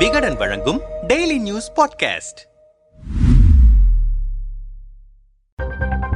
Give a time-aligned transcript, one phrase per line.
[0.00, 2.48] விகடன் வழங்கும் daily news podcast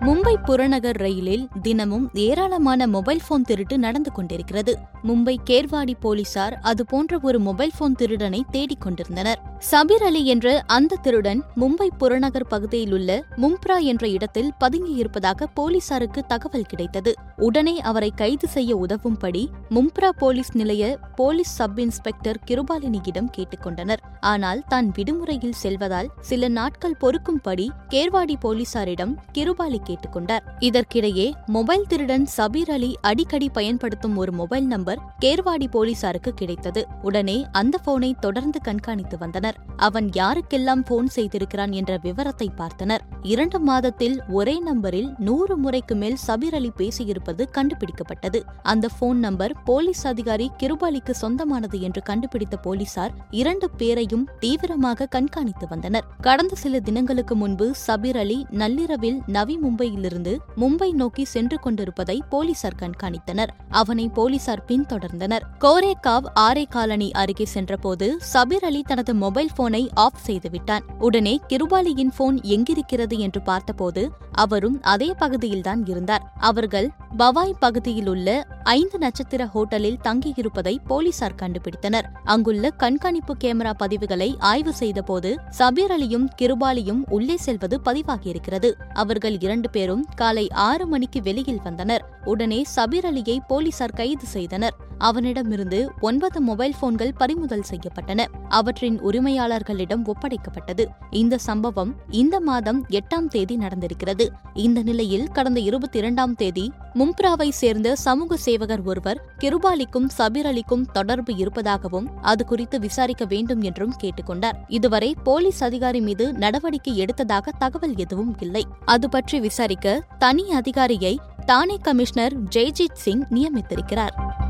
[0.00, 4.78] Mumbai புறநகர் ரயிலில் தினமும் ஏராளமான மொபைல் போன் திருட்டு நடந்து கொண்டிருக்கிறது.
[5.04, 9.57] மும்பை கேர்வாடி போலீசார் அதுபோன்ற ஒரு மொபைல் போன் திருடனை தேடிக் கொண்டிருந்தனர்.
[9.60, 16.66] சபீர் அலி என்ற அந்த திருடன் மும்பை புறநகர் பகுதியில் உள்ள மும்ப்ரா என்ற இடத்தில் பதுங்கியிருப்பதாக போலீசாருக்கு தகவல்
[16.66, 17.14] கிடைத்தது.
[17.36, 24.92] உடனே அவரை கைது செய்ய உதவும்படி மும்ப்ரா போலீஸ் நிலைய போலீஸ் சப் இன்ஸ்பெக்டர் கிருபாலினியிடம் கேட்டுக்கொண்டனர் ஆனால் தான்
[24.96, 33.48] விடுமுறையில் செல்வதால் சில நாட்கள் பொறுக்கும்படி கேர்வாடி போலீசாரிடம் கிருபாலி கேட்டுக்கொண்டார் இதற்கிடையே மொபைல் திருடன் சபீர் அலி அடிக்கடி
[33.48, 36.86] பயன்படுத்தும் ஒரு மொபைல் நம்பர் கேர்வாடி போலீசாருக்கு கிடைத்தது.
[37.02, 39.47] உடனே அந்த போனை தொடர்ந்து கண்காணித்து வந்தனர்.
[39.76, 42.98] அவன் யாருக்கெல்லாம் போன் செய்திருக்கிறான் என்ற விவரத்தை பார்த்தனர்.
[43.22, 48.40] இரண்டு மாதத்தில் ஒரே நம்பரில் நூறு முறைக்கு மேல் சபீர் அலி பேசியிருப்பது கண்டுபிடிக்கப்பட்டது.
[48.62, 56.04] அந்த போன் நம்பர் போலீஸ் அதிகாரி கிருபாலிக்கு சொந்தமானது என்று கண்டுபிடித்த போலீசார் இரண்டு பேரையும் தீவிரமாக கண்காணித்து வந்தனர்.
[56.20, 63.48] கடந்த சில தினங்களுக்கு முன்பு சபீர் அலி நள்ளிரவில் நவி மும்பையிலிருந்து மும்பை நோக்கி சென்று கொண்டிருப்பதை போலீசார் கண்காணித்தனர்.
[63.68, 65.40] அவனை போலீசார் பின்தொடர்ந்தனர்.
[65.60, 70.84] கோரேகாவ் ஆரே காலனி அருகே சென்றபோது சபீர் அலி தனது மொபைல் மொபைல் போனை ஆஃப் செய்துவிட்டான்.
[70.98, 76.32] உடனே கிருபாலியின் போன் எங்கிருக்கிறது என்று பார்த்தபோது அவரும் அதே பகுதியில்தான் இருந்தார்.
[76.38, 82.02] அவர்கள் பவாய் பகுதியில் உள்ள ஐந்து நட்சத்திர ஹோட்டலில் தங்கியிருப்பதை போலீசார் கண்டுபிடித்தனர்.
[82.24, 88.72] அங்குள்ள கண்காணிப்பு கேமரா பதிவுகளை ஆய்வு செய்தபோது சபீர் அலியும் கிருபாலியும் உள்ளே செல்வது பதிவாகியிருக்கிறது.
[88.92, 92.04] அவர்கள் இரண்டு பேரும் காலை ஆறு மணிக்கு வெளியில் வந்தனர்.
[92.24, 94.86] உடனே சபீர் அலியை போலீசார் கைது செய்தனர்.
[94.98, 98.24] அவனிடமிருந்து ஒன்பது மொபைல் போன்கள் பறிமுதல் செய்யப்பட்டன.
[98.48, 100.84] அவற்றின் உரிமையாளர்களிடம் ஒப்படைக்கப்பட்டது.
[101.10, 104.28] இந்த சம்பவம் இந்த மாதம் எட்டாம் தேதி நடந்திருக்கிறது.
[104.54, 111.36] இந்த நிலையில் கடந்த இருபத்தி இரண்டாம் தேதி மும்ப்ராவை சேர்ந்த சமூக சேவகர் ஒருவர் கிருபாலிக்கும் சபீர் அலிக்கும் தொடர்பு
[111.36, 114.52] இருப்பதாகவும் அது குறித்து விசாரிக்க வேண்டும் என்றும் கேட்டுக்கொண்டார்.
[114.68, 118.64] இதுவரை போலீஸ் அதிகாரி மீது நடவடிக்கை எடுத்ததாக தகவல் எதுவும் இல்லை.
[118.84, 124.46] அது பற்றி விசாரிக்க தனி அதிகாரியை தானே கமிஷனர் ஜெய்ஜித் சிங் நியமித்திருக்கிறார்.